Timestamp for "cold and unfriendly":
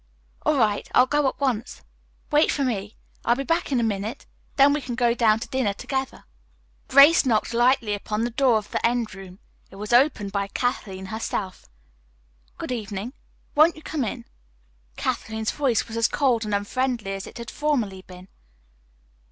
16.07-17.13